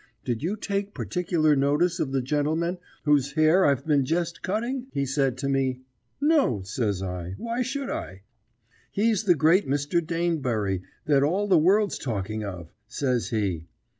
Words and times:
"Did 0.25 0.41
you 0.41 0.55
take 0.55 0.95
particular 0.95 1.55
notice 1.55 1.99
of 1.99 2.11
the 2.11 2.23
gentleman 2.23 2.79
whose 3.05 3.33
hair 3.33 3.63
I've 3.67 3.85
been 3.85 4.03
jest 4.03 4.41
cutting?" 4.41 4.87
he 4.91 5.05
said 5.05 5.37
to 5.37 5.47
me. 5.47 5.81
"No," 6.19 6.63
says 6.63 7.03
I; 7.03 7.35
"why 7.37 7.61
should 7.61 7.91
I?" 7.91 8.23
"He's 8.89 9.25
the 9.25 9.35
great 9.35 9.67
Mr. 9.67 10.03
Danebury 10.03 10.81
that 11.05 11.21
all 11.21 11.45
the 11.47 11.55
world's 11.59 11.99
talking 11.99 12.43
of," 12.43 12.73
says 12.87 13.29
he. 13.29 13.67